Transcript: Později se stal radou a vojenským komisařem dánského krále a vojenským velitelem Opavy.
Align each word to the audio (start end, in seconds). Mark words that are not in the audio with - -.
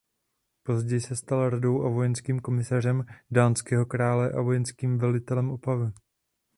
Později 0.63 1.01
se 1.01 1.15
stal 1.15 1.49
radou 1.49 1.83
a 1.83 1.89
vojenským 1.89 2.39
komisařem 2.39 3.05
dánského 3.31 3.85
krále 3.85 4.31
a 4.31 4.41
vojenským 4.41 4.97
velitelem 4.97 5.51
Opavy. 5.51 5.91